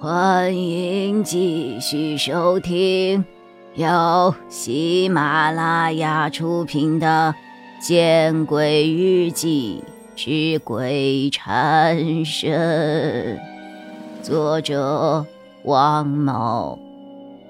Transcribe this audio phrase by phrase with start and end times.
[0.00, 3.24] 欢迎继续收听
[3.74, 7.34] 由喜马拉雅出品的
[7.84, 9.82] 《见鬼日记
[10.14, 13.36] 之鬼缠身》，
[14.22, 15.26] 作者
[15.64, 16.78] 王某，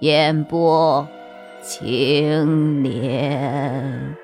[0.01, 1.07] 演播
[1.63, 4.17] 青莲。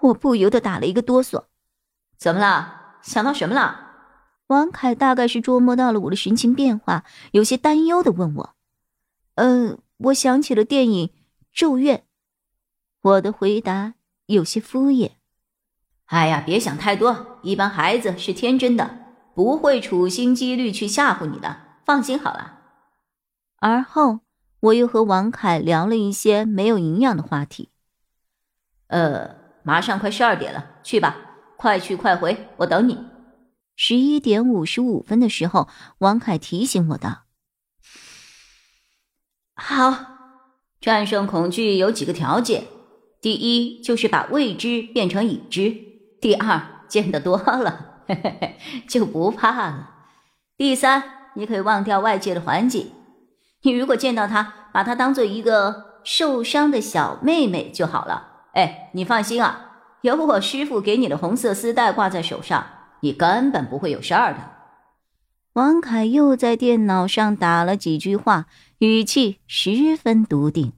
[0.00, 1.44] 我不由得打了一个哆嗦。
[2.18, 2.96] 怎么了？
[3.00, 3.86] 想到什么了？
[4.48, 8.54] 王凯大概是捉摸到了我的神情变化，有些担忧的问我
[9.36, 11.08] ：“呃，我想起了电影
[11.52, 11.98] 《咒怨》。”
[13.02, 13.94] 我的回答
[14.26, 15.12] 有些敷衍
[16.06, 18.98] ：“哎呀，别想太多，一般孩子是天真的，
[19.34, 22.58] 不会处心积虑去吓唬你的，放心好了。”
[23.60, 24.20] 而后，
[24.60, 27.68] 我又和王凯聊了一些没有营养的话题。
[28.88, 31.16] 呃，马上快十二点了，去吧。
[31.58, 32.96] 快去快回，我等你。
[33.74, 37.24] 十一点五十五分的时候，王凯提醒我道
[39.56, 39.92] ：“好，
[40.80, 42.68] 战胜恐惧有几个条件，
[43.20, 45.72] 第一就是把未知变成已知；
[46.20, 48.56] 第二，见得多了嘿嘿
[48.88, 49.90] 就不怕了；
[50.56, 51.02] 第三，
[51.34, 52.92] 你可以忘掉外界的环境。
[53.62, 58.44] 你如果见到他，把他当做一个受伤的小妹妹就好了。
[58.54, 59.64] 哎，你放心啊。”
[60.02, 62.64] 有我师傅给你的红色丝带挂在手上，
[63.00, 64.52] 你根本不会有事儿的。
[65.54, 68.46] 王凯又在电脑上打了几句话，
[68.78, 70.72] 语气十分笃定。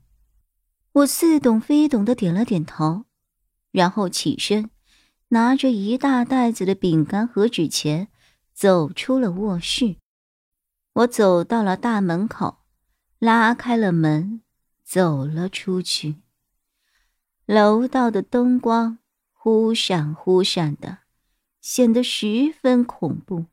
[0.93, 3.05] 我似懂非懂的点了点头，
[3.73, 4.71] 然后起身，
[5.29, 8.09] 拿着一大袋子的饼干和纸钱，
[8.55, 9.97] 走出了卧室。
[10.95, 12.61] 我走到了大门口，
[13.19, 14.41] 拉开了门，
[14.83, 16.17] 走了出去。
[17.45, 18.97] 楼道的灯光。
[19.43, 20.99] 忽闪忽闪的，
[21.63, 23.47] 显得十分恐怖。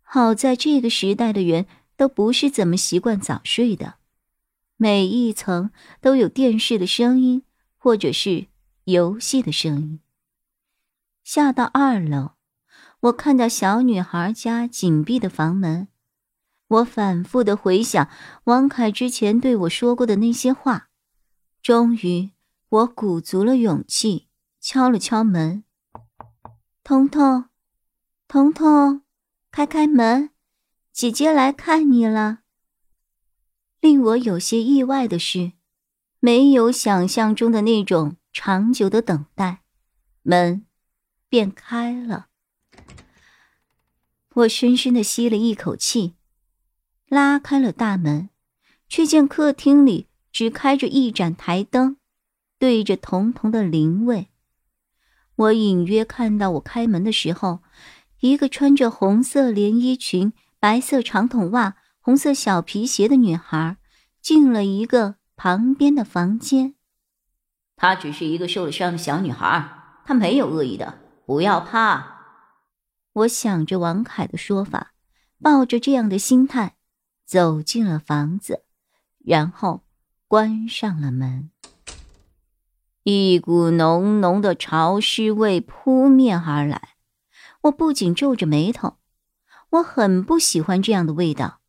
[0.00, 3.96] 好在这个时代的人都不是怎么习惯早睡的，
[4.78, 7.42] 每一层都有电视的声音，
[7.76, 8.46] 或者是
[8.84, 10.00] 游戏的声音。
[11.22, 12.30] 下到二楼，
[13.00, 15.88] 我看到小女孩家紧闭的房门，
[16.68, 18.08] 我反复的回想
[18.44, 20.88] 王凯之前对我说过的那些话，
[21.60, 22.30] 终于，
[22.70, 24.28] 我鼓足了勇气。
[24.64, 25.64] 敲了敲门，
[26.84, 27.46] 彤彤，
[28.28, 29.02] 彤彤，
[29.50, 30.30] 开开门，
[30.92, 32.42] 姐姐来看你了。
[33.80, 35.54] 令我有些意外的是，
[36.20, 39.64] 没有想象中的那种长久的等待，
[40.22, 40.64] 门
[41.28, 42.28] 便开了。
[44.34, 46.14] 我深深的吸了一口气，
[47.08, 48.30] 拉开了大门，
[48.88, 51.96] 却见客厅里只开着一盏台灯，
[52.60, 54.28] 对着彤彤的灵位。
[55.36, 57.62] 我隐约看到，我开门的时候，
[58.20, 63.76] 一个穿着红色连衣裙、白色长筒袜、红色小皮鞋的女孩
[64.20, 66.74] 进了一个旁边的房间。
[67.76, 72.20] 她只是一个受了伤的小女孩，她没有恶意的，不要怕。
[73.14, 74.92] 我想着王凯的说法，
[75.40, 76.76] 抱着这样的心态
[77.24, 78.64] 走进了房子，
[79.24, 79.84] 然后
[80.28, 81.51] 关上了门。
[83.04, 86.90] 一股浓浓的潮湿味扑面而来，
[87.62, 88.98] 我不仅皱着眉头，
[89.70, 91.60] 我很不喜欢这样的味道。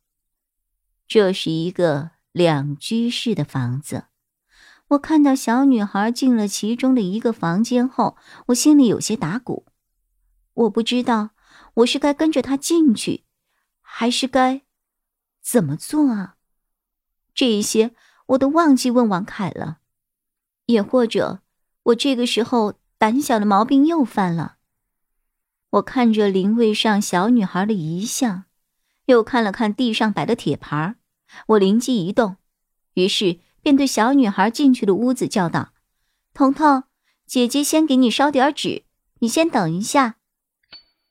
[1.08, 4.04] 这是一个两居室的房子，
[4.88, 9.66] 我看到小女孩进了其中的一个房间后，我心里有些打鼓。
[10.52, 11.30] 我不知道
[11.74, 13.24] 我是该跟着她进去，
[13.80, 14.62] 还是该
[15.42, 16.36] 怎么做啊？
[17.34, 17.92] 这一些
[18.26, 19.78] 我都忘记问王凯了。
[20.66, 21.40] 也或者，
[21.84, 24.56] 我这个时候胆小的毛病又犯了。
[25.70, 28.44] 我看着灵位上小女孩的遗像，
[29.06, 30.96] 又看了看地上摆的铁盘，
[31.48, 32.36] 我灵机一动，
[32.94, 35.72] 于是便对小女孩进去的屋子叫道
[36.32, 36.84] ：“彤彤，
[37.26, 38.84] 姐姐先给你烧点纸，
[39.18, 40.16] 你先等一下。”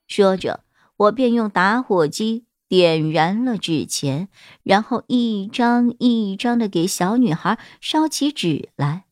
[0.07, 0.63] 说着，
[0.95, 4.29] 我便用打火机点燃了纸钱，
[4.63, 9.05] 然后一张一张的给小女孩烧起纸来。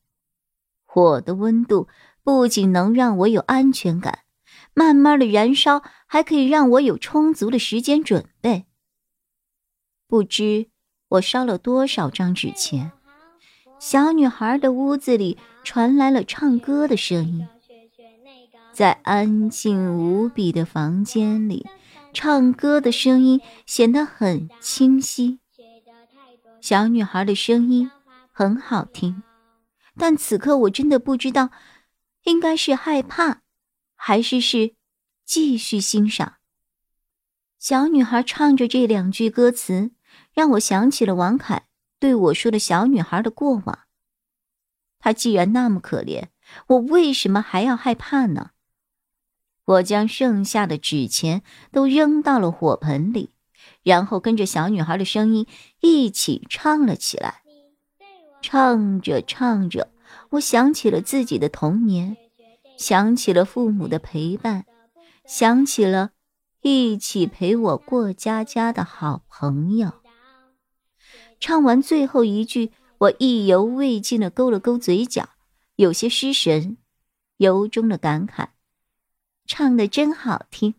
[0.94, 1.88] 火的温度
[2.22, 4.18] 不仅能让我有安全感，
[4.74, 8.66] 慢慢的燃烧还可以让我有充足的时间准备。
[10.06, 10.66] 不知
[11.08, 12.92] 我烧了多少张纸钱，
[13.78, 17.48] 小女孩的屋子里传来了唱歌的声音，
[18.74, 21.66] 在安静无比的房间里，
[22.12, 25.38] 唱歌的声音显得很清晰。
[26.60, 27.90] 小女孩的声音
[28.30, 29.22] 很好听。
[29.98, 31.50] 但此刻我真的不知道，
[32.24, 33.42] 应该是害怕，
[33.94, 34.74] 还是是
[35.24, 36.36] 继续欣赏？
[37.58, 39.92] 小女孩唱着这两句歌词，
[40.32, 41.66] 让我想起了王凯
[42.00, 43.80] 对我说的小女孩的过往。
[44.98, 46.28] 她既然那么可怜，
[46.68, 48.50] 我为什么还要害怕呢？
[49.64, 53.34] 我将剩下的纸钱都扔到了火盆里，
[53.84, 55.46] 然后跟着小女孩的声音
[55.80, 57.41] 一起唱了起来。
[58.52, 59.90] 唱着唱着，
[60.28, 62.18] 我想起了自己的童年，
[62.76, 64.66] 想起了父母的陪伴，
[65.24, 66.10] 想起了
[66.60, 69.90] 一起陪我过家家的好朋友。
[71.40, 75.30] 唱完最后一句，我意犹未尽的勾了勾嘴角，
[75.76, 76.76] 有些失神，
[77.38, 78.48] 由衷的感慨。
[79.46, 80.74] 唱的真好听，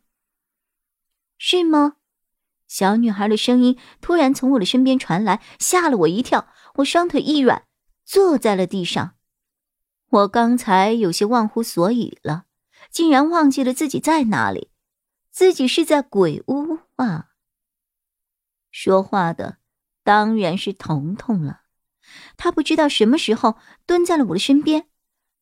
[1.40, 1.96] 是吗？
[2.68, 6.48] 小女孩的声音突然从我的身边传来，吓了我一跳。
[6.76, 7.68] 我双腿一软，
[8.04, 9.16] 坐在了地上。
[10.10, 12.46] 我刚才有些忘乎所以了，
[12.90, 14.70] 竟然忘记了自己在哪里，
[15.32, 17.30] 自己是在鬼屋啊！
[18.72, 19.58] 说话的
[20.04, 21.62] 当然是彤彤了，
[22.38, 24.88] 她不知道什么时候蹲在了我的身边，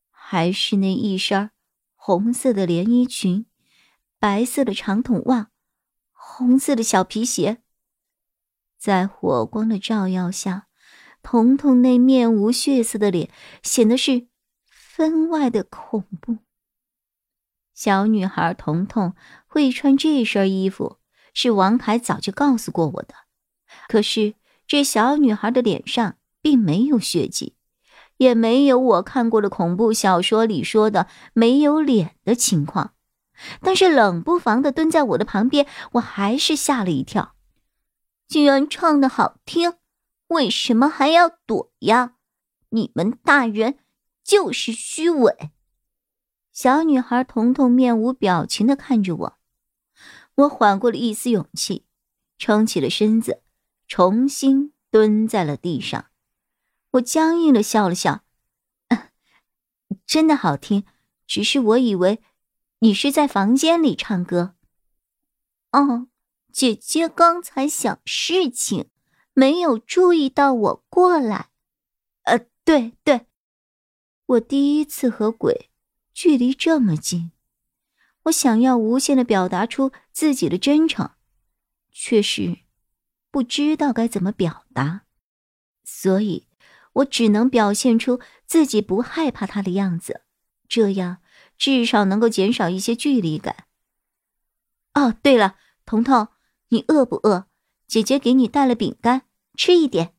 [0.10, 1.51] 还是那一身。
[1.95, 3.45] 红色的连衣裙，
[4.18, 5.51] 白色的长筒袜，
[6.12, 7.62] 红色的小皮鞋。
[8.78, 10.68] 在火光的照耀下，
[11.23, 13.29] 彤彤那面无血色的脸
[13.63, 14.27] 显得是
[14.69, 16.38] 分外的恐怖。
[17.73, 19.13] 小女孩彤彤
[19.47, 20.97] 会穿这身衣服，
[21.33, 23.13] 是王凯早就告诉过我的。
[23.88, 24.35] 可是
[24.68, 27.56] 这小女孩的脸上并没有血迹。
[28.18, 32.94] 也没有我看过的恐怖小说里说的没有脸的情况，
[33.62, 37.33] 但是冷不防的蹲在我的旁边，我还是吓了一跳。
[38.27, 39.73] 居然唱的好听，
[40.31, 42.16] 为什么还要躲呀？
[42.69, 43.80] 你们大人
[44.24, 45.51] 就是虚伪。
[46.54, 49.38] 小女孩彤彤面无表情的看着我，
[50.36, 51.86] 我缓过了一丝勇气，
[52.38, 53.42] 撑起了身子，
[53.89, 56.06] 重新蹲在了地上。
[56.92, 58.24] 我僵硬的笑了笑，
[60.07, 60.86] 真的好听，
[61.28, 62.22] 只是我以为
[62.80, 64.56] 你是在房间里唱歌。
[65.74, 66.07] 哦，
[66.54, 68.89] 姐姐刚才想事情，
[69.42, 71.50] 没有注意到我过来。
[72.26, 73.26] 呃，对对，
[74.28, 75.72] 我第一次和鬼
[76.14, 77.32] 距离这么近，
[78.26, 81.10] 我想要无限的表达出自己的真诚，
[81.92, 82.60] 却是
[83.32, 85.06] 不知道该怎么表达，
[85.84, 86.48] 所以。
[86.96, 90.24] 我只能表现出自己不害怕他的样子，
[90.68, 91.20] 这样
[91.58, 93.66] 至少能够减少一些距离感。
[94.94, 95.56] 哦，对了，
[95.86, 96.28] 彤彤，
[96.68, 97.48] 你饿不饿？
[97.88, 99.22] 姐姐给你带了饼干，
[99.63, 100.16] 吃一点。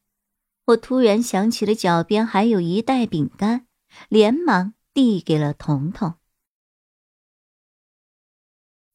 [0.66, 3.66] 我突然想起了脚边还有一袋饼干，
[4.08, 6.14] 连忙递给了彤彤。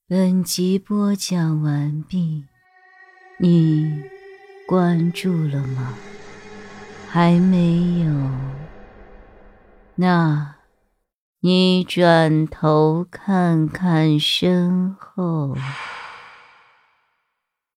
[0.06, 2.46] 本集播讲完毕，
[3.38, 4.02] 你
[4.66, 5.94] 关注了吗？
[7.10, 8.30] 还没有，
[9.96, 10.56] 那，
[11.40, 15.54] 你转头看看身后。